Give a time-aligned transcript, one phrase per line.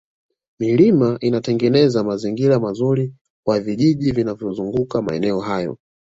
[0.59, 3.13] milima inatengeneza mazingira mazuri
[3.45, 5.77] kwa vijiji vinavyozunguka maeneo hayo